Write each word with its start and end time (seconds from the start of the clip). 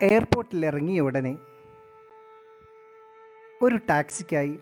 എയർപോർട്ടിൽ 0.00 0.66
ഇറങ്ങിയ 0.66 1.00
ഉടനെ 1.00 1.38
ഒരു 3.62 3.76
ടാക്സിക്കായി 3.76 4.58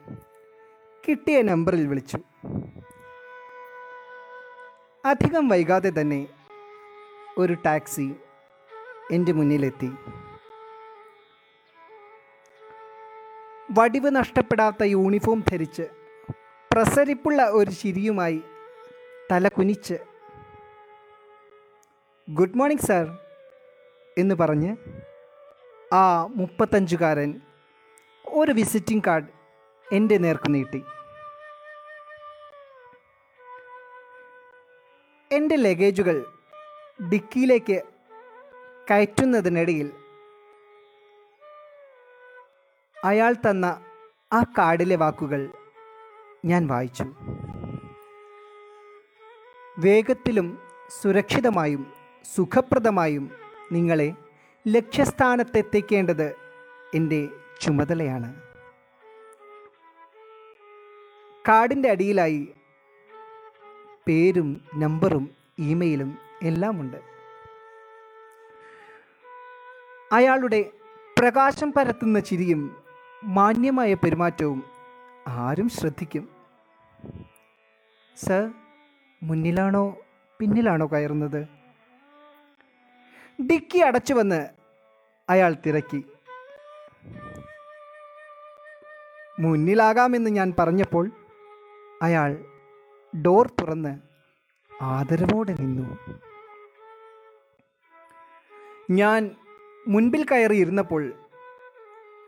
കിട്ടിയ 1.08 1.42
നമ്പറിൽ 1.42 1.86
വിളിച്ചു. 1.86 2.18
അധികം 5.04 5.48
വൈകാതെ 5.48 5.92
തന്നെ 6.00 6.28
ഒരു 7.38 7.52
ടാക്സി 7.52 8.14
എന്റെ 9.10 9.32
മുന്നിലെത്തി. 9.32 9.90
വടിവ് 13.72 14.16
നഷ്ടപ്പെടാത്ത 14.16 14.82
യൂണിഫോം 14.82 15.44
ധരിച്ച് 15.50 15.82
പ്രസരിപ്പുള്ള 16.72 17.50
ഒരു 17.50 17.70
ചിരിയുമായി 17.70 18.42
തല 19.32 19.48
കുനിച്ച് 19.48 19.98
ഗുഡ് 22.30 22.58
മോർണിംഗ് 22.58 22.82
സാർ 22.82 23.18
എന്ന് 24.18 24.34
പറഞ്ഞ് 24.34 24.76
ആ 25.94 26.26
മുപ്പത്തഞ്ചുകാരൻ 26.36 27.40
ഒരു 28.32 28.52
വിസിറ്റിംഗ് 28.52 29.04
കാർഡ് 29.06 29.28
എന്റെ 29.92 30.16
നേർക്ക് 30.18 30.54
നീട്ടി. 30.54 30.80
എന്റെ 35.32 35.56
ലഗേജുകൾ 35.56 36.16
ഡിക്കിയിലേക്ക് 37.12 37.82
കയറ്റുന്നതിനിടയിൽ 38.90 39.92
അയാൾ 43.04 43.32
തന്ന 43.32 43.66
ആ 44.32 44.42
കാർഡിലെ 44.58 44.96
വാക്കുകൾ 44.96 45.50
ഞാൻ 46.44 46.66
വായിച്ചു. 46.66 47.06
വേഗത്തിലും 49.78 50.48
സുരക്ഷിതമായും 51.00 51.92
സുഖപ്രദമായും 52.34 53.24
നിങ്ങളെ 53.72 54.14
ലക്ഷ്യസ്ഥാനത്തെത്തിക്കേണ്ടത് 54.68 56.36
എന്റെ 56.94 57.28
ചുമതലയാണ്. 57.60 58.34
കാർഡിന്റെ 61.48 61.90
അടിയിലായി 61.90 62.48
പേരും 64.06 64.60
നമ്പറും 64.74 65.30
ഇമെയിലും 65.58 66.18
എല്ലാമുണ്ട്. 66.42 66.96
അയാളുടെ 70.12 70.70
പ്രകാശം 71.18 71.72
പരത്തുന്ന 71.72 72.20
ചിരിയും 72.20 72.76
മാന്യമായ 73.24 73.94
പെരുമാറ്റവും 73.94 74.64
ആരും 75.26 75.68
ശ്രദ്ധിക്കും. 75.68 76.28
സർ 78.16 78.50
മുന്നിലാണോ 79.22 79.98
പിന്നിലാണോ 80.38 80.86
കയറുന്നത്? 80.86 81.53
ഡിക്കി 83.40 83.78
അടച്ചു 83.78 84.14
വന്ന് 84.14 84.48
അയാൾ 85.30 85.56
തിരക്കി. 85.66 86.04
മുന്നിലാകാമെന്ന് 89.40 90.30
ഞാൻ 90.30 90.54
പറഞ്ഞപ്പോൾ 90.58 91.10
അയാൾ 92.02 92.44
ഡോർ 93.26 93.46
തുറന്ന് 93.46 93.98
ആദരവോടെ 94.82 95.52
നിന്നു. 95.52 96.20
ഞാൻ 98.90 99.36
മുൻപിൽ 99.88 100.26
കയറിയിരുന്നപ്പോൾ 100.26 101.12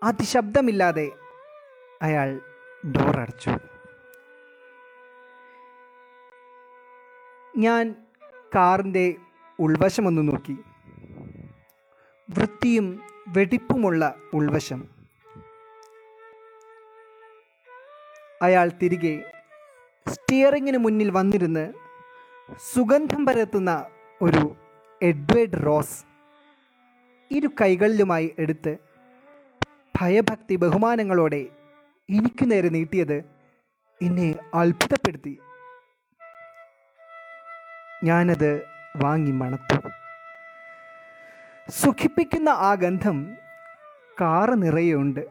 അതിശബ്ദമില്ലാതെ 0.03 1.13
അയാൾ 2.03 2.41
ഡോർ 2.87 3.21
അടച്ചു. 3.21 3.51
ഞാൻ 7.57 7.95
കാറിന്റെ 8.55 9.15
ഉൾവശമൊന്ന് 9.59 10.29
നോക്കി. 10.29 10.57
വൃത്തിയും 12.31 13.01
വെടിപ്പുമുള്ള 13.29 14.15
ഉൾവശം. 14.35 14.89
അയാൾ 18.43 18.71
തിരികെ 18.83 19.33
സ്റ്റിയറിങ്ങിന് 20.09 20.79
മുന്നിൽ 20.79 21.11
വന്നിരുന്ന് 21.11 21.73
സുഗന്ധം 22.75 23.27
പരത്തുന്ന 23.27 23.87
ഒരു 24.23 24.57
എഡ്വേർഡ് 25.03 25.67
റോസ് 25.67 26.05
ഇരു 27.31 27.49
കൈകളിലുമായി 27.61 28.35
എടുത്ത് 28.39 28.77
ഭയഭക്തി 30.01 30.57
ബഹുമാനങ്ങളോടെ 30.57 31.47
എനിക്ക് 32.09 32.51
നേരെ 32.51 32.69
നീട്ടിയത് 32.69 33.17
എന്നെ 34.03 34.35
അത്ഭുതപ്പെടുത്തി. 34.55 35.39
ഞാനത് 38.05 38.63
വാങ്ങി 38.97 39.31
മണത്തു. 39.31 40.06
സുഖിപ്പിക്കുന്ന 41.69 42.49
ആ 42.49 42.75
ഗന്ധം 42.75 43.37
കാറ് 44.21 44.63
നിറയുണ്ട് 44.63 45.29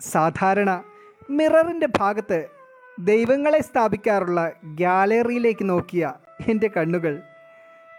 സാധാരണ 0.00 0.84
മിററിന്റെ 1.30 1.86
ഭാഗത്ത് 1.98 2.48
ദൈവങ്ങളെ 3.00 3.60
സ്ഥാപിക്കാറുള്ള 3.60 4.52
ഗ്യാലറിയിലേക്ക് 4.64 5.68
നോക്കിയ 5.70 6.14
എന്റെ 6.48 6.68
കണ്ണുകൾ 6.76 7.22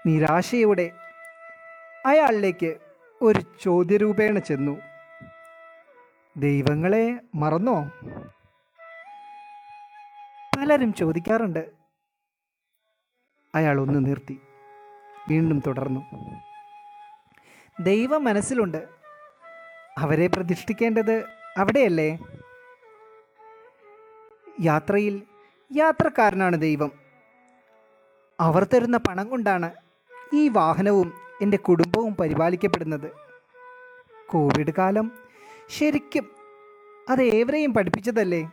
നിരാശയോടെ 0.05 0.91
അയാളിലേക്ക് 2.05 2.77
ഒരു 3.21 3.39
ചോദ്യരൂപേണ 3.61 4.39
ചെന്നു. 4.39 4.75
ദൈവങ്ങളെ 6.37 7.19
മറന്നോ? 7.35 7.77
പലരും 10.67 10.93
ചോദിക്കാറുണ്ട്. 10.93 11.71
അയാൾ 13.55 13.81
ഒന്ന് 13.81 14.05
നിർത്തി. 14.05 14.39
വീണ്ടും 15.29 15.61
തുടർന്നു. 15.67 16.01
ദൈവം 17.79 18.23
മനസ്സിലുണ്ട്. 18.23 18.87
അവരെ 19.97 20.27
പ്രതിഷ്ഠിക്കേണ്ടത് 20.27 21.23
അവിടെയല്ലേ? 21.57 22.19
യാത്രയിൽ 24.61 25.23
യാത്രക്കാരനാണ് 25.75 26.61
ദൈവം. 26.61 26.91
അവർ 28.39 28.63
തരുന്ന 28.63 28.97
പണം 28.97 29.29
കൊണ്ടാണ് 29.29 29.71
ഈ 30.33 30.49
വാഹനവും 30.49 31.13
എന്റെ 31.41 31.57
കുടുംബവും 31.57 32.15
പരിപാലിക്കപ്പെടുന്നത്. 32.15 33.11
കോവിഡ് 34.27 34.71
കാലം 34.77 35.11
ശരിക്കും 35.69 36.31
അത് 37.09 37.21
ഏവരെയും 37.21 37.73
പഠിപ്പിച്ചതല്ലേ? 37.73 38.51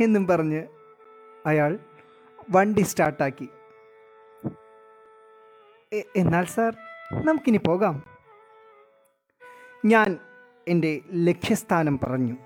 എന്നും 0.00 0.26
പറഞ്ഞ് 0.26 0.66
അയാൾ 1.46 1.78
വണ്ടി 2.50 2.80
സ്റ്റാർട്ടാക്കി. 2.80 3.48
"എ- 5.92 6.08
എന്നാൽ 6.16 6.44
സാർ 6.44 6.76
നമുക്കിനി 7.24 7.56
പോകാം. 7.56 8.04
ഞാൻ 9.86 10.18
എന്റെ 10.68 11.00
ലക്ഷ്യസ്ഥാനം 11.12 11.98
പറഞ്ഞു. 11.98 12.36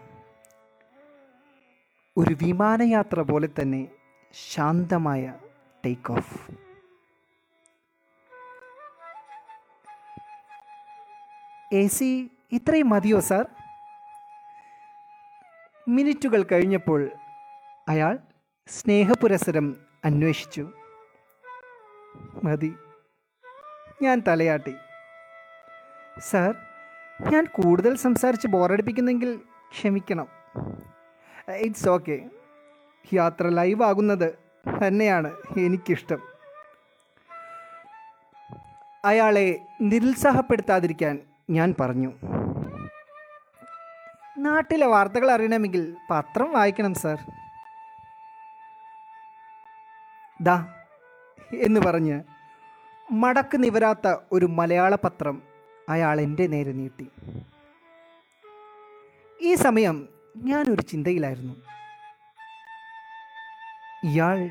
ഒരു 2.17 2.35
വിമാനയാത്ര 2.35 3.21
പോലെ 3.21 3.49
തന്നെ 3.63 3.89
ശാന്തമായ 4.33 5.35
ടേക്ക് 5.85 6.13
ഓഫ് 6.13 6.51
എ 11.75 11.87
സി 11.87 12.31
ഇത്രയും 12.53 12.91
മതിയോ 12.91 13.21
സാർ? 13.21 13.47
മിനിറ്റുകൾ 15.89 16.43
കഴിഞ്ഞപ്പോൾ 16.43 17.11
അയാൾ 17.89 18.19
സ്നേഹപുരസരം 18.69 19.77
അന്വേഷിച്ചു. 20.05 20.73
മതി. 22.45 22.75
ഞാൻ 24.03 24.23
തലയാട്ടി. 24.29 24.75
സാർ 26.19 26.55
ഞാൻ 27.33 27.45
കൂടുതൽ 27.45 27.97
സംസാരിച്ച് 27.97 28.47
ബോറടിപ്പിക്കുന്നെങ്കിൽ 28.47 29.37
ക്ഷമിക്കണം. 29.71 30.27
It's 31.49 31.89
okay. 31.89 32.31
യാത്ര 33.15 33.49
ലൈവ് 33.49 33.83
ആകുന്നത് 33.83 34.35
തന്നെയാണ് 34.87 35.37
എനിക്കിഷ്ടം. 35.59 36.23
അയാളെ 39.05 39.61
നിരുത്സാഹപ്പെടുത്താതിരിക്കാൻ 39.81 41.19
ഞാൻ 41.51 41.75
പറഞ്ഞു. 41.81 42.13
നാട്ടിലെ 44.39 44.87
വാർത്തകൾ 44.87 45.31
അറിയണമെങ്കിൽ 45.31 45.97
പത്രം 46.11 46.53
വായിക്കണം 46.53 46.95
സാർ. 46.95 47.44
ദാ 50.45 50.75
എന്ന് 51.55 51.81
പറഞ്ഞ് 51.81 52.23
മടക്ക് 53.13 53.65
നിവരാത്ത 53.65 54.17
ഒരു 54.33 54.47
മലയാള 54.47 54.95
പത്രം 54.95 55.43
അയാൾ 55.89 56.21
എന്റെ 56.21 56.47
നേരെ 56.47 56.73
നീട്ടി. 56.73 57.11
ഈ 59.41 59.55
സമയം 59.55 60.09
ഞാനൊരു 60.37 60.83
ചിന്തയിലായിരുന്നു. 60.83 61.55
ഇയാൾ 64.05 64.51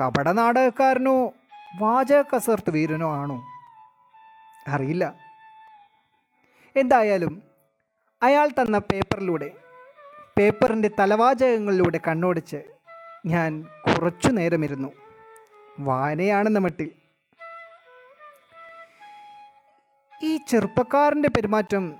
കപട 0.00 0.28
നാടകക്കാരനോ 0.28 1.32
വാചക 1.80 2.22
കസർത്ത് 2.36 2.70
വീരനോ 2.70 3.14
ആണോ? 3.14 3.42
അറിയില്ല. 4.68 5.14
എന്തായാലും 6.76 7.42
അയാൾ 8.22 8.48
തന്ന 8.48 8.78
പേപ്പറിലൂടെ 8.78 9.52
പേപ്പറിന്റെ 10.38 10.90
തലവാചകങ്ങളിലൂടെ 11.00 12.00
കണ്ണോടിച്ച് 12.08 12.62
ഞാൻ 13.26 13.62
കുറച്ചു 13.62 14.28
നേരമിരുന്നു. 14.28 15.03
വായനയാണെന്ന 15.80 16.58
മട്ടിൽ. 16.58 16.90
ഈ 20.22 20.36
ചെറുപ്പക്കാരന്റെ 20.36 21.28
പെരുമാറ്റം 21.28 21.94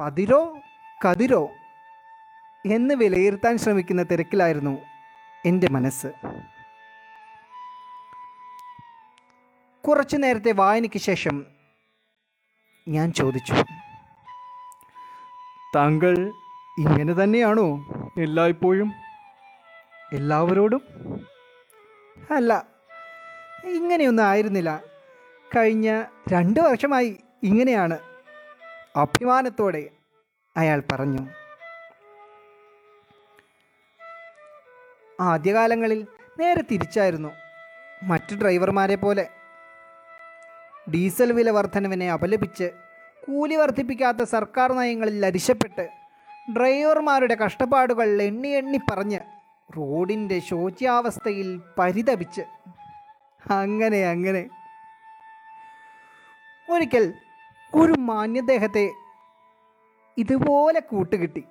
പതിരോ 0.00 0.58
കതിരോ 1.06 1.48
എന്ന് 2.66 2.94
വിലയിരുത്താൻ 2.94 3.58
ശ്രമിക്കുന്ന 3.58 4.02
തിരക്കിലായിരുന്നു 4.02 4.78
എന്റെ 5.46 5.68
മനസ്സ്. 5.68 6.06
കുറച്ചു 9.88 10.16
നേരത്തെ 10.16 10.52
വായനയ്ക്ക് 10.52 10.98
ശേഷം 10.98 11.46
ഞാൻ 12.88 13.12
ചോദിച്ചു 13.12 13.54
താങ്കൾ 15.76 16.18
ഇങ്ങനെ 16.78 17.12
തന്നെയാണോ 17.12 17.68
എല്ലായ്പ്പോഴും? 18.20 18.92
എല്ലാവരോടും? 20.12 20.80
അല്ല 22.36 22.69
ഇങ്ങനെയൊന്നും 23.64 24.24
ആയിരുന്നില്ല. 24.24 24.82
കഴിഞ്ഞ 25.56 26.04
രണ്ട് 26.32 26.60
വർഷമായി 26.60 27.18
ഇങ്ങനെയാണ് 27.42 27.98
അഭിമാനത്തോടെ 28.96 29.88
അയാൾ 30.56 30.82
പറഞ്ഞു. 30.92 31.26
ആദ്യകാലങ്ങളിൽ 35.20 36.06
നേരെ 36.38 36.62
തിരിച്ചായിരുന്നു 36.70 37.32
മറ്റു 38.02 38.34
ഡ്രൈവർമാരെ 38.34 38.94
പോലെ. 38.94 39.30
ഡീസൽ 40.92 41.32
വില 41.32 41.50
വർധനവിനെ 41.50 42.12
അപലപിച്ച് 42.12 42.70
കൂലി 43.26 43.54
വർദ്ധിപ്പിക്കാത്ത 43.54 44.22
സർക്കാർ 44.22 44.72
നയങ്ങളിൽ 44.72 45.26
അരിശപ്പെട്ട് 45.26 45.88
ഡ്രൈവർമാരുടെ 46.52 47.34
കഷ്ടപ്പാടുകൾ 47.34 48.22
എണ്ണി 48.22 48.48
എണ്ണി 48.48 48.78
പറഞ്ഞ് 48.90 49.20
റോഡിന്റെ 49.76 50.38
ശോച്യാവസ്ഥയിൽ 50.38 51.60
പരിതപിച്ച് 51.78 52.40
അങ്ങനെ 53.50 54.06
അങ്ങനെ. 54.06 54.48
ഒരിക്കൽ 56.70 57.12
ഒരു 57.74 57.92
മാന്യദേഹത്തെ 57.98 58.90
ഇതുപോലെ 60.18 60.80
കൂട്ടുകിട്ടി. 60.80 61.44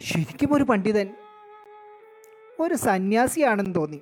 ശരിക്കും 0.00 0.54
ഒരു 0.54 0.64
പണ്ഡിതൻ 0.64 1.14
ഒരു 2.60 2.74
സന്യാസിയാണെന്ന് 2.74 3.74
തോന്നി. 3.74 4.00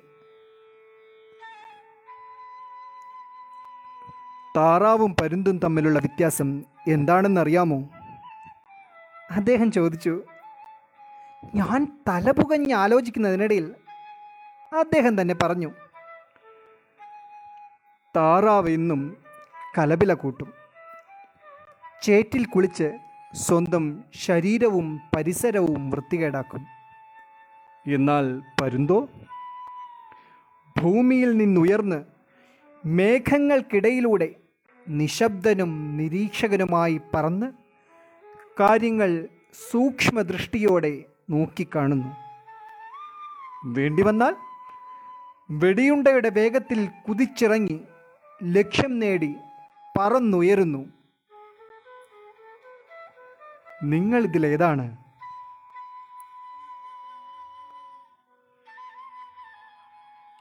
താറാവും 4.57 5.15
പരുന്തും 5.15 5.59
തമ്മിലുള്ള 5.59 5.99
വ്യത്യാസം 5.99 6.63
എന്താണെന്നറിയാമോ? 6.87 7.89
അദ്ദേഹം 9.31 9.71
ചോദിച്ചു 9.71 10.23
ഞാൻ 11.55 12.03
തലപുകഞ്ഞ് 12.07 12.73
ആലോചിക്കുന്നതിനിടയിൽ 12.73 13.75
അദ്ദേഹം 14.79 15.21
തന്നെ 15.21 15.35
പറഞ്ഞു 15.35 15.71
താറാവ് 18.15 18.69
എന്നും 18.69 19.17
കലപില 19.77 20.13
കൂട്ടും. 20.13 20.53
ചേറ്റിൽ 22.01 22.45
കുളിച്ച് 22.45 22.97
സ്വന്തം 23.33 24.03
ശരീരവും 24.13 24.99
പരിസരവും 25.15 25.89
വൃത്തികേടാക്കും. 25.89 26.65
എന്നാൽ 27.87 28.41
പരുന്തോ? 28.61 29.09
ഭൂമിയിൽ 30.81 31.37
നിന്നുയർന്ന് 31.37 32.03
മേഘങ്ങൾക്കിടയിലൂടെ 32.85 34.35
നിശബ്ദനും 34.87 35.97
നിരീക്ഷകനുമായി 35.97 37.01
പറന്ന് 37.13 37.51
കാര്യങ്ങൾ 38.59 39.27
സൂക്ഷ്മദൃഷ്ടിയോടെ 39.71 41.03
നോക്കിക്കാണുന്നു. 41.29 42.15
വേണ്ടി 43.65 44.03
വന്നാൽ 44.03 44.35
വെടിയുണ്ടയുടെ 45.51 46.29
വേഗത്തിൽ 46.29 46.89
കുതിച്ചിറങ്ങി 47.09 47.81
ലക്ഷ്യം 48.43 48.99
നേടി 48.99 49.35
പറന്നുയരുന്നു. 49.99 50.91
നിങ്ങൾ 53.83 54.23
ഇതിലേതാണ് 54.23 54.97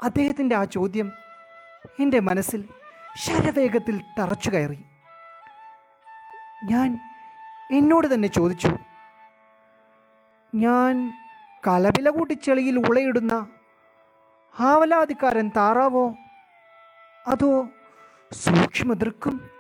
അദ്ദേഹത്തിന്റെ 0.03 0.57
ആ 0.57 0.65
ചോദ്യം 0.65 1.13
എന്റെ 2.01 2.21
മനസ്സിൽ 2.21 2.69
ശരവേഗത്തിൽ 3.17 4.05
തറച്ചു 4.19 4.51
കയറി. 4.51 4.85
ഞാൻ 6.65 6.99
എന്നോട് 7.71 8.15
തന്നെ 8.15 8.29
ചോദിച്ചു 8.29 8.69
ഞാൻ 10.55 11.13
കലപില 11.67 12.11
കൂട്ടിച്ചെളിയിൽ 12.11 12.79
ഉളയിടുന്ന 12.79 13.47
ആവലാതിക്കാരൻ 14.61 15.51
താറാവോ? 15.57 16.15
അതോ 17.27 17.69
സൂക്ഷ്മദൃക്കും 18.33 19.51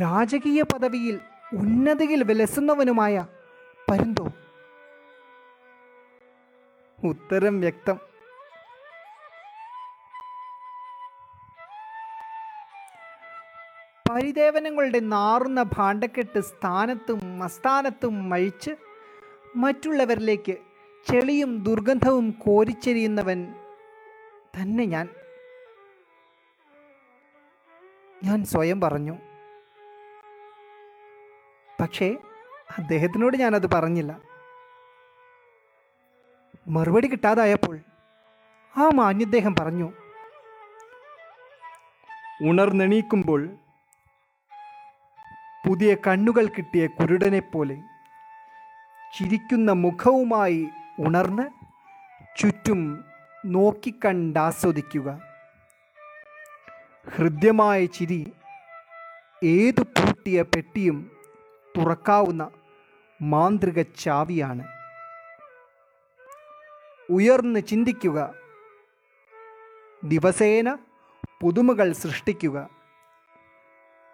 രാജകീയ 0.00 0.62
പദവിയിൽ 0.62 1.20
ഉന്നതിയിൽ 1.52 2.22
വിലസുന്നവനുമായ 2.22 3.26
പരുന്തോ? 3.90 4.26
ഉത്തരം 7.04 7.60
വ്യക്തം. 7.60 7.98
പരിദേവനങ്ങളുടെ 14.10 14.98
നാറുന്ന 14.98 15.62
ഭാണ്ഡക്കെട്ട് 15.62 16.40
സ്ഥാനത്തും 16.40 17.38
മസ്ഥാനത്തും 17.38 18.28
മഴിച്ച് 18.30 18.70
മറ്റുള്ളവരിലേക്ക് 19.56 20.56
ചെളിയും 21.10 21.64
ദുർഗന്ധവും 21.64 22.30
കോരിച്ചെരിയുന്നവൻ 22.30 23.54
തന്നെ 24.56 24.84
ഞാൻ. 24.84 25.08
ഞാൻ 28.24 28.44
സ്വയം 28.44 28.80
പറഞ്ഞു. 28.80 29.18
പക്ഷേ 31.80 32.16
അദ്ദേഹത്തിനോട് 32.78 33.36
ഞാനത് 33.36 33.70
പറഞ്ഞില്ല. 33.70 34.20
മറുപടി 36.68 37.06
കിട്ടാതായപ്പോൾ 37.06 37.78
ആ 38.78 38.90
മാന്യദ്ദേഹം 38.94 39.54
പറഞ്ഞു. 39.60 39.92
ഉണർന്നെണീക്കുമ്പോൾ 42.42 43.48
പുതിയ 45.68 45.96
കണ്ണുകൾ 46.06 46.46
കിട്ടിയ 46.46 46.86
കുരുടനെ 46.86 47.40
പോലെ 47.40 47.82
ചിരിക്കുന്ന 49.16 49.70
മുഖവുമായി 49.70 50.68
ഉണർന്ന് 50.98 51.50
ചുറ്റും 52.36 53.04
നോക്കിക്കണ്ടാസ്വദിക്കുക. 53.44 55.29
ഹൃദ്യമായ 57.08 57.86
ചിരി 57.86 58.32
ഏതു 59.44 59.82
പൂട്ടിയ 59.82 60.42
പെട്ടിയും 60.42 61.10
തുറക്കാവുന്ന 61.78 62.50
മാന്ത്രിക 63.22 63.82
ചാവിയാണ്. 63.82 64.64
ഉയർന്ന് 67.10 67.60
ചിന്തിക്കുക. 67.60 68.34
ദിവസേന 70.04 70.78
പുതുമകൾ 71.42 71.92
സൃഷ്ടിക്കുക. 71.92 72.68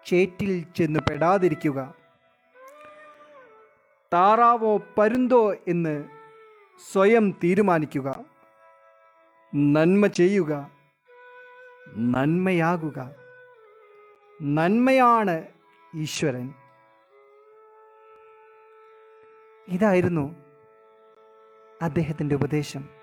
ചേറ്റിൽ 0.05 0.65
ചെന്ന് 0.77 0.99
പെടാതിരിക്കുക. 0.99 1.93
താറാവോ 4.13 4.81
പരുന്തോ 4.97 5.53
എന്ന് 5.67 6.03
സ്വയം 6.91 7.31
തീരുമാനിക്കുക. 7.43 8.25
നന്മ 9.55 10.07
ചെയ്യുക. 10.07 10.76
നന്മയാകുക. 11.95 13.15
നന്മയാണ് 14.41 15.45
ഈശ്വരൻ. 15.95 16.53
ഇതായിരുന്നു 19.67 20.35
അദ്ദേഹത്തിന്റെ 21.81 22.35
ഉപദേശം. 22.35 22.97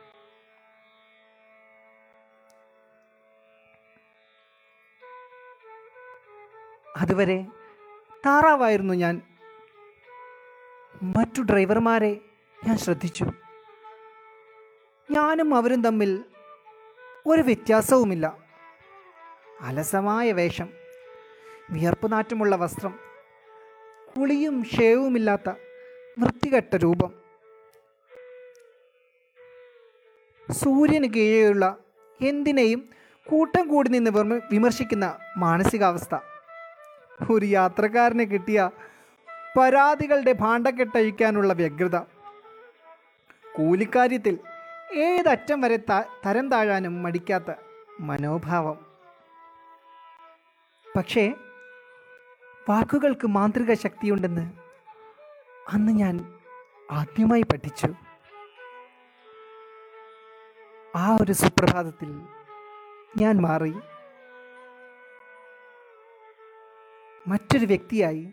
അതുവരെ 6.97 7.47
താറാവായിരുന്നു 8.27 8.95
ഞാൻ. 8.95 9.23
മറ്റു 11.03 11.43
ഡ്രൈവർമാരെ 11.43 12.21
ഞാൻ 12.67 12.77
ശ്രദ്ധിച്ചു. 12.77 13.25
ഞാനും 15.11 15.55
അവരും 15.55 15.83
തമ്മിൽ 15.83 16.25
ഒരു 17.27 17.43
വ്യത്യാസവുമില്ല. 17.43 18.44
അലസമായ 19.61 20.33
വേഷം 20.33 20.69
വിയർപ്പ് 21.71 22.13
നാറ്റമുള്ള 22.13 22.57
വസ്ത്രം 22.57 22.99
കുളിയും 24.17 24.65
ഷേവുമില്ലാത്ത 24.65 25.49
വൃത്തികെട്ട 26.19 26.77
രൂപം. 26.77 27.15
സൂര്യന് 30.51 31.15
കീഴെയുള്ള 31.15 31.77
എന്തിനേയും 32.21 32.89
കൂട്ടം 33.31 33.69
കൂടി 33.69 33.89
നിന്ന് 33.89 34.11
വിമർശിക്കുന്ന 34.53 35.19
മാനസികാവസ്ഥ. 35.37 36.15
ഒരു 37.31 37.47
യാത്രക്കാരന് 37.47 38.21
കിട്ടിയ 38.21 38.71
പരാതികളുടെ 39.59 40.33
ഭാണ്ഡക്കെട്ടഴിക്കാനുള്ള 40.33 41.53
വ്യഗ്രത. 41.53 41.97
കൂലിക്കാര്യത്തിൽ 43.53 44.39
ഏതറ്റം 44.95 45.61
വരെ 45.61 45.77
തരം 46.27 46.51
താഴാനും 46.51 47.03
മടിക്കാത്ത 47.03 47.55
മനോഭാവം. 48.01 48.94
പക്ഷേ 50.97 51.33
വാക്കുകൾക്ക് 52.69 53.27
മാന്ത്രിക 53.27 53.75
ശക്തിയുണ്ടെന്ന് 53.75 54.53
അന്ന് 55.69 55.93
ഞാൻ 55.93 56.41
ആദ്യമായി 56.91 57.43
പഠിച്ചു. 57.43 57.95
ആ 60.97 61.19
ഒരു 61.21 61.33
സുപ്രഭാതത്തിൽ 61.33 62.11
ഞാൻ 63.17 63.41
മാറി. 63.41 63.75
മറ്റൊരു 67.29 67.65
വ്യക്തിയായി. 67.65 68.25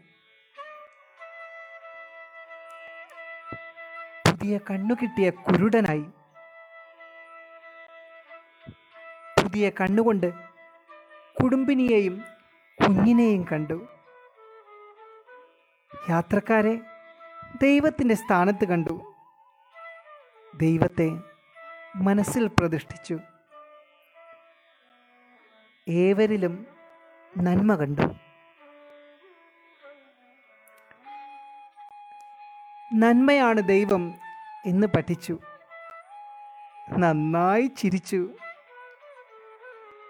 പുതിയ 4.28 4.58
കണ്ണു 4.58 4.94
കിട്ടിയ 4.94 5.30
കുരുടനായി. 5.30 6.06
പുതിയ 9.44 9.70
കണ്ണുകൊണ്ട് 9.70 10.34
കുടുംബിനിയെയും 11.44 12.31
കുഞ്ഞിനെയും 12.80 13.46
കണ്ടു. 13.52 13.88
യാത്രക്കാരെ 16.10 16.76
ദൈവത്തിന്റെ 17.62 18.16
സ്ഥാനത്ത് 18.16 18.66
കണ്ടു. 18.66 19.14
ദൈവത്തെ 20.56 21.20
മനസ്സിൽ 21.96 22.48
പ്രതിഷ്ഠിച്ചു. 22.48 23.20
ഏവരിലും 25.90 26.66
നന്മ 27.38 27.76
കണ്ടു. 27.76 28.02
നന്മയാണ് 32.94 33.62
ദൈവം 33.62 34.14
എന്ന് 34.66 34.88
പഠിച്ചു. 34.88 35.38
നന്നായി 36.98 37.68
ചിരിച്ചു. 37.68 38.30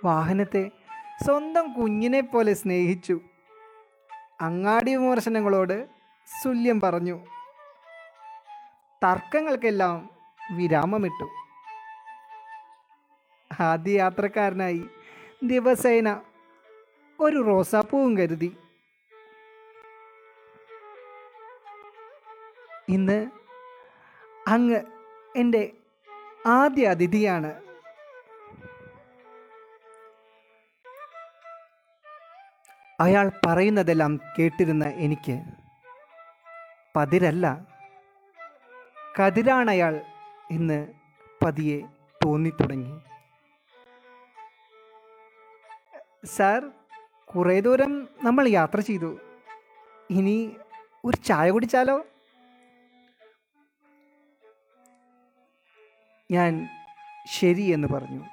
വാഹനത്തെ 0.06 0.70
സ്വന്തം 1.24 1.74
കുഞ്ഞിനെ 1.74 2.22
പോലെ 2.22 2.54
സ്നേഹിച്ചു. 2.54 3.22
അങ്ങാടി 4.42 4.96
വിമർശനങ്ങളോട് 4.96 5.88
തുല്യം 6.46 6.82
പറഞ്ഞു. 6.82 7.26
തർക്കങ്ങൾക്കെല്ലാം 9.04 10.10
വിരാമമിട്ടു. 10.58 11.30
ആദ്യ 13.62 13.98
യാത്രക്കാരനായി 13.98 14.84
ദിവസേന 15.44 16.22
ഒരു 17.20 17.38
റോസാപ്പൂവും 17.38 18.18
കരുതി. 18.18 18.58
ഇന്ന് 22.90 23.32
അങ്ങ് 24.48 24.82
എന്റെ 25.36 25.72
ആദ്യ 26.46 26.88
അതിഥിയാണ്. 26.88 27.71
അയാൾ 33.02 33.32
പറയുന്നതെല്ലാം 33.46 34.20
കേട്ടിരുന്ന 34.40 34.86
എനിക്ക്. 34.86 35.44
പതിരല്ല. 36.96 37.68
കതിരാണയാൾ 39.20 40.02
എന്ന് 40.52 40.88
പതിയെ 41.44 41.82
തോന്നിത്തുടങ്ങി. 42.26 43.00
സാർ 46.26 46.72
കുറേ 47.26 47.60
ദൂരം 47.60 48.10
നമ്മൾ 48.24 48.48
യാത്ര 48.48 48.80
ചെയ്തു. 48.80 49.20
ഇനി 50.10 50.56
ഒരു 51.06 51.18
ചായ 51.18 51.52
കുടിച്ചാലോ? 51.52 52.06
ഞാൻ 56.32 56.70
ശരി 57.26 57.62
എന്ന് 57.62 57.88
പറഞ്ഞു. 57.88 58.24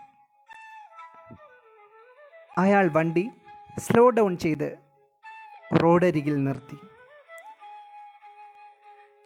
അയാൾ 2.58 2.88
വണ്ടി 2.92 3.30
സ്ലോ 3.78 4.11
ഡൗൺ 4.11 4.37
ചെയ്ത് 4.37 4.78
റോഡരികിൽ 5.82 6.44
നിർത്തി. 6.44 6.78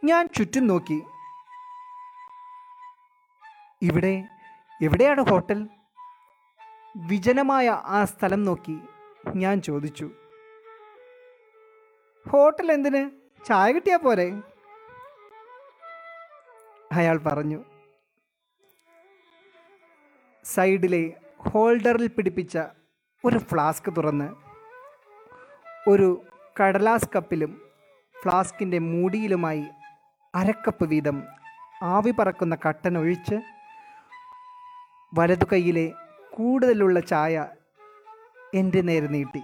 ഞാൻ 0.05 0.29
ചുറ്റും 0.29 0.67
നോക്കി. 0.67 1.03
ഇവിടെ 3.83 4.25
എവിടെയാണ് 4.83 5.21
ഹോട്ടൽ? 5.21 5.69
വിജനമായ 6.97 7.69
ആ 7.69 8.05
സ്ഥലം 8.05 8.45
നോക്കി 8.45 8.79
ഞാൻ 9.37 9.63
ചോദിച്ചു. 9.63 10.11
ഹോട്ടൽ 12.31 12.73
എന്തിന്? 12.73 13.11
ചായ 13.45 13.73
കിട്ടിയാൽ 13.73 13.99
പോരെ? 13.99 14.33
അയാൾ 16.93 17.19
പറഞ്ഞു. 17.19 17.65
സൈഡിലെ 20.45 21.13
ഹോൾഡറിൽ 21.51 22.07
പിടിപ്പിച്ച 22.07 22.59
ഒരു 23.27 23.39
ഫ്ലാസ്ക് 23.39 23.97
തുറന്ന് 23.97 24.27
ഒരു 25.91 26.23
കടലാസ് 26.61 27.09
കപ്പിലും 27.15 27.53
ഫ്ലാസ്കിന്റെ 28.23 28.79
മൂടിയിലുമായി 28.79 29.65
അരക്കപ്പ് 30.35 30.85
വീതം 30.85 31.23
ആവി 31.83 32.11
പറക്കുന്ന 32.11 32.59
കട്ടൻ 32.67 32.99
ഒഴിച്ച് 32.99 33.37
വലതു 35.15 35.47
കൈയിലെ 35.53 35.87
കൂടുതലുള്ള 36.31 37.01
ചായ 37.01 37.47
എന്റെ 38.55 38.81
നേരെ 38.81 39.07
നീട്ടി. 39.07 39.43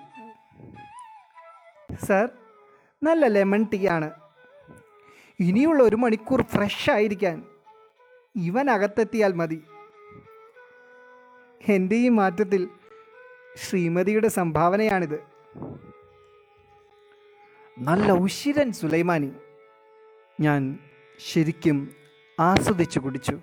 സർ 2.07 2.27
നല്ല 3.03 3.27
ലെമൺ 3.27 3.67
ടീ 3.73 3.81
ആണ് 3.89 4.11
ഇനിയുള്ള 5.41 5.83
ഒരു 5.83 5.97
മണിക്കൂർ 5.97 6.43
ഫ്രഷ് 6.43 6.91
ആയിരിക്കാൻ 6.91 7.39
ഇവൻ 8.35 8.71
അകത്തെത്തിയാൽ 8.71 9.33
മതി. 9.33 9.61
എന്റെ 11.75 11.97
ഈ 11.97 12.09
മാറ്റത്തിൽ 12.09 12.63
ശ്രീമതിയുടെ 13.63 14.29
സംഭാവനയാണിത്. 14.29 15.19
നല്ല 17.79 18.13
ഉശിരൻ 18.13 18.73
സുലൈമാനി 18.73 19.31
ഞാൻ 20.41 20.79
ശരിക്കും 21.19 21.95
ആസ്വദിച്ചു 22.41 22.99
കുടിച്ചു. 22.99 23.37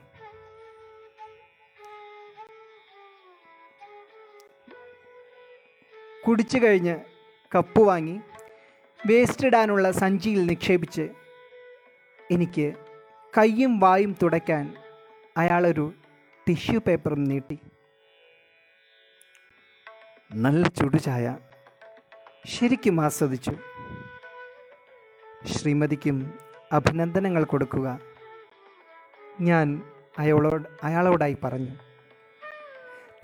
കുടിച്ചു 6.28 6.58
കഴിഞ്ഞ് 6.58 6.96
കപ്പ് 7.56 7.82
വാങ്ങി 7.82 8.16
വേസ്റ്റ് 9.00 9.48
ഇടാനുള്ള 9.48 9.92
സഞ്ചിയിൽ 9.92 10.46
നിക്ഷേപിച്ച് 10.46 11.10
എനിക്ക് 12.32 12.74
കയ്യും 13.38 13.80
വായും 13.80 14.16
തുടയ്ക്കാൻ 14.24 14.76
അയാളൊരു 15.38 15.94
ടിഷ്യൂ 16.48 16.80
പേപ്പറും 16.80 17.24
നീട്ടി. 17.24 17.58
നല്ല 20.36 20.68
ചുടുചായ 20.68 21.38
ശരിക്കും 22.46 23.02
ആസ്വദിച്ചു. 23.02 23.52
ശ്രീമതിക്കും 25.46 26.40
അഭിനന്ദനങ്ങൾ 26.72 27.44
കൊടുക്കുക. 27.44 28.00
ഞാൻ 29.42 29.82
അയാളോട് 30.20 30.86
അയാളോടായി 30.86 31.38
പറഞ്ഞു. 31.44 31.72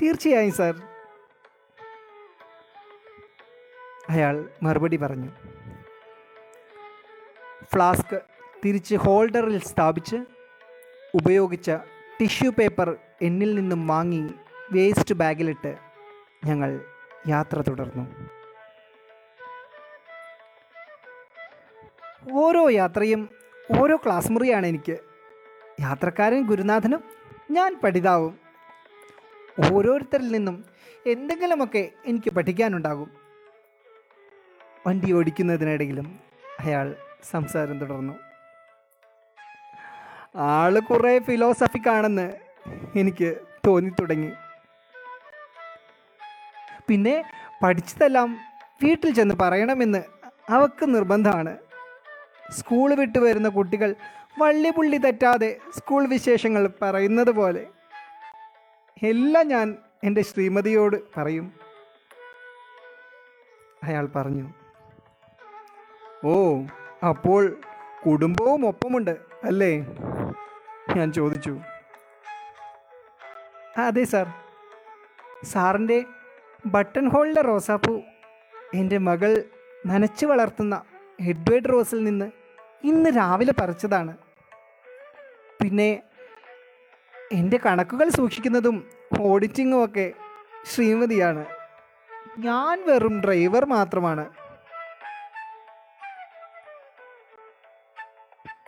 തീർച്ചയായും 0.01 0.51
സാർ. 0.51 0.81
അയാൾ 4.09 4.49
മറുപടി 4.63 4.97
പറഞ്ഞു. 4.97 5.29
ഫ്ലാസ്ക് 7.73 8.21
തിരിച്ച് 8.65 8.95
ഹോൾഡറിൽ 8.95 9.59
സ്ഥാപിച്ച് 9.59 10.15
ഉപയോഗിച്ച 11.13 11.71
ടിഷ്യൂ 12.21 12.51
പേപ്പർ 12.51 12.95
എന്നിൽ 13.21 13.55
നിന്നും 13.55 13.87
വാങ്ങി 13.87 14.29
വേസ്റ്റ് 14.71 15.15
ബാഗിലിട്ട് 15.15 15.77
ഞങ്ങൾ 16.45 16.90
യാത്ര 17.27 17.61
തുടർന്നു. 17.61 18.29
ഓരോ 22.33 22.69
യാത്രയും 22.69 23.29
ഓരോ 23.79 23.95
ക്ലാസ് 23.95 24.31
മുറിയാണ് 24.31 24.65
എനിക്ക്. 24.65 24.99
യാത്രക്കാരൻ 25.81 26.41
ഗുരുനാഥനും 26.41 27.03
ഞാൻ 27.51 27.81
പഠിതാവും. 27.83 28.39
ഓരോരുത്തരിൽ 29.73 30.27
നിന്നും 30.27 30.65
എന്തെങ്കിലുമൊക്കെ 31.05 31.89
എനിക്ക് 32.05 32.29
പഠിക്കാനുണ്ടാകും. 32.29 33.11
വണ്ടി 34.87 35.11
ഓടിക്കുന്നതിനിടയിലും 35.11 36.19
അയാൾ 36.59 36.95
സംസാരം 37.31 37.79
തുടർന്നു. 37.79 38.13
ആൾ 40.35 40.79
കുറേ 40.79 41.19
ഫിലോസഫിക്കാണെന്ന് 41.19 42.33
എനിക്ക് 42.95 43.35
തോന്നി 43.67 43.89
തുടങ്ങി 43.89 44.31
പിന്നെ 46.91 47.17
പഠിച്ചതെല്ലാം 47.63 48.29
വീട്ടിൽ 48.83 49.09
ചെന്ന് 49.13 49.35
പറയണമെന്ന് 49.41 50.01
അവക്ക് 50.49 50.85
നിർബന്ധമാണ്. 50.95 51.53
സ്കൂൾ 52.51 52.89
വിട്ടു 52.93 53.19
വരുന്ന 53.19 53.49
കുട്ടികൾ 53.49 53.95
വള്ളിപുള്ളി 54.39 54.97
തെറ്റാതെ 54.97 55.49
സ്കൂൾ 55.77 56.03
വിശേഷങ്ങൾ 56.07 56.63
പറയുന്നത് 56.81 57.31
പോലെ. 57.39 57.63
എല്ലാം 59.03 59.45
ഞാൻ 59.47 59.67
എന്റെ 60.03 60.21
ശ്രീമതിയോട് 60.21 60.97
പറയും. 61.17 61.47
അയാൾ 63.83 64.05
പറഞ്ഞു 64.15 64.47
ഓ 66.25 66.33
അപ്പോൾ 67.09 67.43
കുടുംബവും 68.05 68.67
ഒപ്പമുണ്ട് 68.67 69.15
അല്ലേ? 69.43 69.71
ഞാൻ 70.97 71.07
ചോദിച്ചു. 71.11 71.53
അതെ 73.77 74.03
സാർ 74.03 74.27
സാറിന്റെ 75.43 75.99
ബട്ടൺ 76.65 77.09
ഹോളിലെ 77.09 77.41
റോസാപ്പൂ. 77.41 78.01
എന്റെ 78.73 78.97
മകൾ 78.97 79.43
നനച്ചു 79.85 80.25
വളർത്തുന്ന 80.25 80.83
എഡ്വേർഡ് 81.21 81.69
റോസിൽ 81.69 82.03
നിന്ന് 82.03 82.31
ഇന്ന് 82.83 83.09
രാവിലെ 83.17 83.53
പറിച്ചതാണ്. 83.61 84.17
പിന്നെ 85.61 86.03
എന്റെ 87.31 87.59
കണക്കുകൾ 87.65 88.09
സൂക്ഷിക്കുന്നതും 88.09 88.89
ഓഡിറ്റിങ്ങും 89.19 89.85
ഒക്കെ 89.85 90.11
ശ്രീമതിയാണ്. 90.65 91.45
ഞാൻ 92.37 92.87
വെറും 92.87 93.21
ഡ്രൈവർ 93.21 93.65
മാത്രമാണ്. 93.65 94.29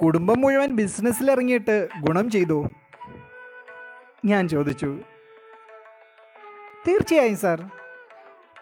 കുടുംബം 0.02 0.42
മുഴുവൻ 0.42 0.70
ബിസിനസ്സിൽ 0.76 1.32
ഇറങ്ങിയിട്ട് 1.32 1.88
ഗുണം 2.02 2.30
ചെയ്തു. 2.30 2.70
ഞാൻ 4.26 4.48
ചോദിച്ചു 4.48 5.00
തീർച്ചയായും 6.88 7.38
സാർ. 7.38 7.83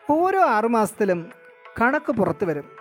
ഓരോ 0.10 0.42
ആറുമാസത്തിലും 0.44 1.32
കണക്ക് 1.82 2.12
പുറത്തു 2.12 2.46
വരും. 2.46 2.76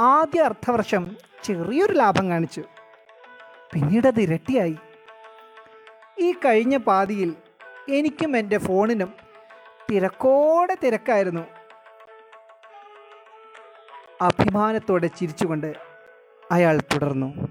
ആദ്യ 0.00 0.40
അർത്ഥവർഷം 0.40 1.16
ചെറിയൊരു 1.42 1.92
ലാഭം 1.92 2.30
കാണിച്ചു. 2.30 2.60
പിന്നീട് 3.74 4.06
അത് 4.06 4.20
ഇരട്ടിയായി. 4.20 4.78
ഈ 6.18 6.32
കഴിഞ്ഞ 6.32 6.76
പാതിയിൽ 6.76 7.36
എനിക്കും 7.88 8.36
എന്റെ 8.36 8.58
ഫോണിനും 8.58 9.12
തിരക്കോടെ 9.90 10.76
തിരക്കായിരുന്നു. 10.82 11.40
അഭിമാനത്തോടെ 14.22 15.06
ചിരിച്ചുകൊണ്ട് 15.06 15.76
അയാൾ 16.50 16.78
തുടർന്നു. 16.78 17.48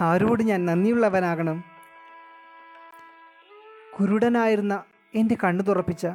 ആരോട് 0.00 0.42
ഞാൻ 0.42 0.66
നന്ദിയുള്ളവനാകണം? 0.66 1.71
കുരുടനായിരുന്ന 4.02 4.84
എന്റെ 5.14 5.36
കണ്ണു 5.44 5.62
തുറപ്പിച്ച 5.62 6.06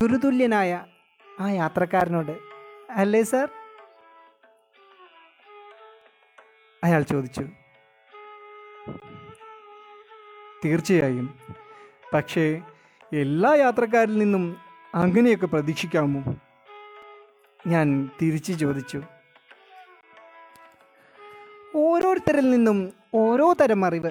ഗുരുതുല്യനായ 0.00 0.84
ആ 1.40 1.48
യാത്രക്കാരനോട് 1.48 2.38
അല്ലേ 2.90 3.22
സർ? 3.22 3.48
അയാൾ 6.84 7.02
ചോദിച്ചു. 7.02 7.46
തീർച്ചയായും. 10.64 11.38
പക്ഷേ 12.14 12.62
എല്ലാ 13.12 13.54
യാത്രക്കാരിൽ 13.54 14.18
നിന്നും 14.18 14.56
അങ്ങനെയൊക്കെ 14.94 15.46
പ്രതീക്ഷിക്കാമോ? 15.46 16.34
ഞാൻ 17.66 18.10
തിരിച്ചു 18.22 18.52
ചോദിച്ചു. 18.52 19.02
ഓരോരുത്തരിൽ 21.76 22.50
നിന്നും 22.50 22.92
ഓരോ 23.14 23.52
തരം 23.52 23.84
അറിവ്. 23.84 24.10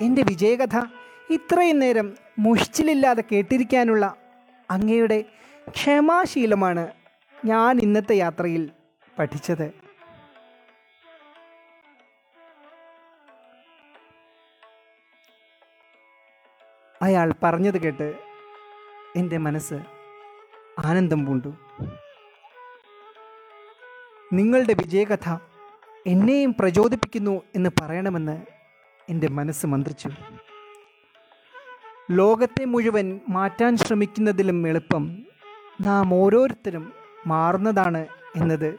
എന്റെ 0.00 0.22
വിജയകഥ 0.22 0.97
ഇത്രയും 1.30 1.78
നേരം 1.78 2.16
മുഷിച്ചിലില്ലാതെ 2.38 3.24
കേട്ടിരിക്കാനുള്ള 3.32 4.14
അങ്ങയുടെ 4.70 5.24
ക്ഷമാശീലമാണ് 5.68 6.92
ഞാൻ 7.44 7.78
ഇന്നത്തെ 7.78 8.14
യാത്രയിൽ 8.14 8.70
പഠിച്ചത്. 9.18 9.72
അയാൾ 17.02 17.34
പറഞ്ഞത് 17.42 17.80
കേട്ട് 17.80 18.14
എന്റെ 19.16 19.38
മനസ്സ് 19.38 19.74
ആനന്ദം 20.84 21.26
പൂണ്ടു. 21.26 21.48
നിങ്ങളുടെ 24.32 24.72
വിജയകഥ 24.72 25.36
എന്നെയും 26.06 26.54
പ്രചോദിപ്പിക്കുന്നു 26.60 27.42
എന്ന് 27.54 27.70
പറയണമെന്ന് 27.80 28.42
എന്റെ 29.08 29.28
മനസ്സ് 29.28 29.66
മന്ത്രിച്ചു. 29.66 30.10
ലോകത്തെ 32.10 32.64
മുഴുവൻ 32.64 33.20
മാറ്റാൻ 33.28 33.76
ശ്രമിക്കുന്നതിലും 33.76 34.68
എളുപ്പം 34.68 35.22
നാം 35.80 36.14
ഓരോരുത്തരും 36.14 36.92
മാറുന്നതാണ് 37.26 38.06
എന്നത് 38.36 38.78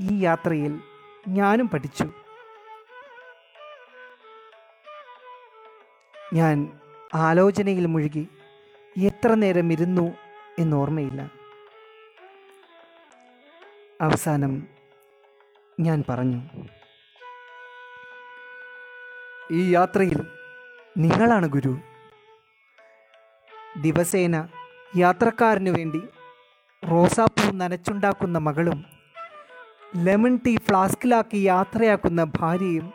ഈ 0.00 0.24
യാത്രയിൽ 0.24 0.80
ഞാനും 1.28 1.68
പഠിച്ചു. 1.68 2.06
ഞാൻ 6.34 6.78
ആലോചനയിൽ 7.14 7.86
മുഴുകി 7.86 8.28
എത്ര 8.96 9.34
നേരം 9.34 9.72
ഇരുന്നു 9.72 10.16
എന്നോർമ്മയില്ല. 10.58 11.30
അവസാനം 14.00 14.68
ഞാൻ 15.80 16.04
പറഞ്ഞു 16.08 16.40
ഈ 19.52 19.70
യാത്രയിൽ 19.70 20.20
നിങ്ങളാണ് 20.98 21.46
ഗുരു. 21.46 21.91
ദിവസേന 23.80 24.46
യാത്രക്കാരനു 24.96 25.70
വേണ്ടി 25.70 26.02
റോസാപ്പൂ 26.90 27.52
നനച്ചുണ്ടാക്കുന്ന 27.52 28.38
മകളും 28.38 28.84
ലെമൺ 29.96 30.38
ടീ 30.46 30.56
ഫ്ലാസ്കിലാക്കി 30.56 31.38
യാത്രയാക്കുന്ന 31.38 32.24
ഭാര്യയും 32.24 32.92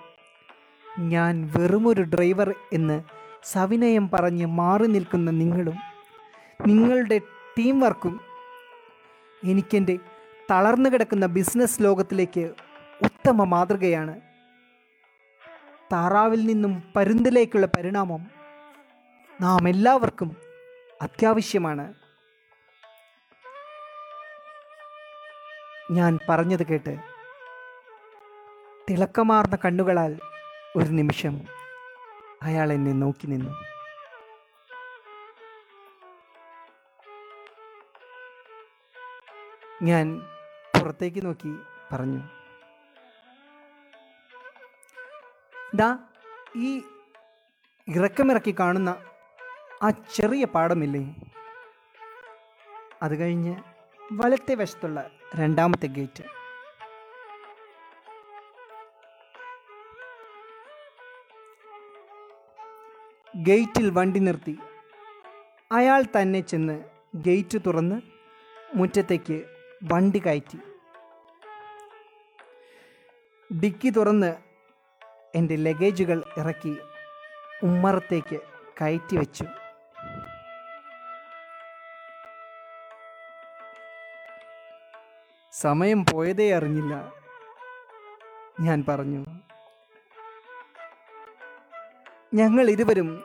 ഞാൻ 0.99 1.51
വെറുമൊരു 1.55 2.01
ഡ്രൈവർ 2.01 2.55
എന്ന് 2.73 3.01
സവിനയം 3.43 4.09
പറഞ്ഞ് 4.13 4.45
മാറി 4.45 4.85
നിൽക്കുന്ന 4.85 5.31
നിങ്ങളും 5.31 5.77
നിങ്ങളുടെ 6.65 7.17
ടീം 7.59 7.79
വർക്കും 7.79 8.19
എനിക്കെന്റെ 9.45 9.99
തളർന്നു 10.51 10.89
കിടക്കുന്ന 10.89 11.25
ബിസിനസ് 11.25 11.83
ലോകത്തിലേക്ക് 11.83 12.53
ഉത്തമ 13.01 13.43
മാതൃകയാണ്. 13.43 14.21
താറാവിൽ 15.93 16.45
നിന്നും 16.45 16.83
പരുന്തിലേക്കുള്ള 16.95 17.67
പരിണാമം 17.77 18.27
നാം 19.41 19.69
എല്ലാവർക്കും 19.69 20.46
അത്യാവശ്യമാണ്. 21.01 21.93
ഞാൻ 25.91 26.19
പറഞ്ഞത് 26.29 26.67
കേട്ട് 26.67 26.97
തിളക്കമാർന്ന 28.89 29.57
കണ്ണുകളാൽ 29.65 30.19
ഒരു 30.75 30.85
നിമിഷം 30.85 31.41
അയാൾ 32.43 32.73
എന്നെ 32.73 32.91
നോക്കി 32.91 33.27
നിന്നു. 33.27 33.53
ഞാൻ 39.83 40.21
പുറത്തേക്ക് 40.79 41.25
നോക്കി 41.25 41.55
പറഞ്ഞു. 41.91 42.21
ദാ 45.75 45.97
ഈ 46.55 46.83
ഇറക്കമിറക്കി 47.87 48.55
കാണുന്ന 48.59 49.05
ആ 49.83 49.89
ചെറിയ 49.89 50.45
പാടമില്ലേ 50.45 51.01
അത് 53.03 53.19
കഴിഞ്ഞ് 53.19 53.53
വലത്തെ 54.13 54.53
വശത്തുള്ള 54.55 54.99
രണ്ടാമത്തെ 55.35 55.87
ഗേറ്റ്. 55.87 56.23
ഗേറ്റിൽ 63.47 63.89
വണ്ടി 63.89 64.19
നിർത്തി. 64.19 64.55
അയാൾ 65.71 66.03
തന്നെ 66.15 66.39
ചെന്ന് 66.39 66.77
ഗേറ്റ് 67.15 67.57
തുറന്ന് 67.65 68.01
മുറ്റത്തേക്ക് 68.75 69.37
വണ്ടി 69.83 70.19
കയറ്റി. 70.19 70.59
ഡിക്കി 73.51 73.89
തുറന്ന് 73.89 74.31
എന്റെ 75.35 75.55
ലഗേജുകൾ 75.55 76.23
ഇറക്കി 76.37 76.75
ഉമ്മറത്തേക്ക് 77.63 78.39
കയറ്റി 78.81 79.15
വെച്ചു. 79.17 79.45
സമയം 85.61 86.05
പോയതേ 86.05 86.53
അറിഞ്ഞില്ല. 86.53 87.13
ഞാൻ 88.61 88.85
പറഞ്ഞു. 88.87 89.25
ഞങ്ങൾ 92.33 92.69
ഇരുവരും 92.69 93.23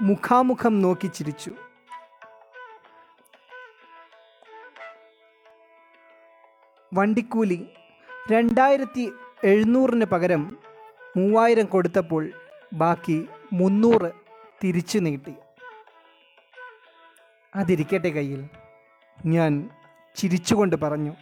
മുഖാമുഖം 0.00 0.82
നോക്കി 0.82 1.06
ചിരിച്ചു. 1.06 1.50
വണ്ടിക്കൂലി 6.94 7.74
രണ്ടായിരത്തി 8.32 9.12
എഴുന്നൂറിന് 9.44 10.04
പകരം 10.04 10.58
മൂവായിരം 11.16 11.66
കൊടുത്തപ്പോൾ 11.66 12.30
ബാക്കി 12.72 13.28
മുന്നൂറ് 13.52 14.12
തിരിച്ചു 14.64 14.98
നീട്ടി. 14.98 15.34
അതിരിക്കട്ടെ 17.56 18.08
കയ്യിൽ. 18.08 18.48
ഞാൻ 19.26 19.70
ചിരിച്ചുകൊണ്ട് 20.16 20.76
പറഞ്ഞു. 20.76 21.12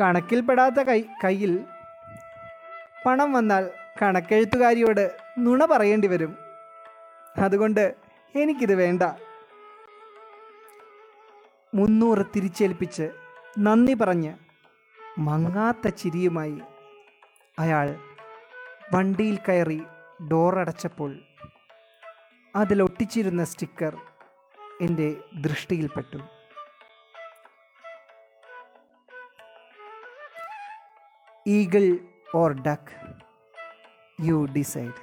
കണക്കിൽപ്പെടാത്ത 0.00 0.74
കൈ 0.74 1.02
കയ്യിൽ 1.24 1.64
പണം 3.06 3.32
വന്നാൽ 3.32 3.70
കണക്കെഴുത്തുകാരിയോട് 4.02 5.16
നുണ 5.38 5.64
പറയേണ്ടി 5.64 6.06
വരും. 6.06 6.36
അതുകൊണ്ട് 7.38 7.94
എനിക്കിത് 8.34 8.74
വേണ്ട. 8.74 9.02
മുന്നൂറ് 11.74 12.24
തിരിച്ചേൽപ്പിച്ച് 12.36 13.10
നന്ദി 13.58 13.94
പറഞ്ഞ് 13.94 14.34
മങ്ങാത്ത 15.18 15.88
ചിരിയുമായി 15.88 16.58
അയാൾ 17.58 17.96
വണ്ടിയിൽ 18.94 19.38
കയറി 19.48 19.82
ഡോറടച്ചപ്പോൾ 20.30 21.16
അതിലൊട്ടിച്ചിരുന്ന 22.56 23.44
സ്റ്റിക്കർ 23.44 23.96
എന്റെ 24.80 25.16
ദൃഷ്ടിയിൽപ്പെട്ടു. 25.40 26.18
eagle 31.46 31.98
or 32.32 32.54
duck 32.54 32.90
you 34.18 34.46
decide. 34.48 34.94